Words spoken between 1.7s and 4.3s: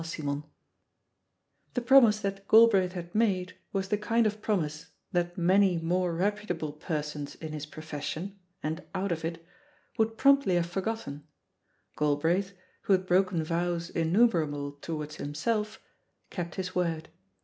The promise that Galbraith had made was the kind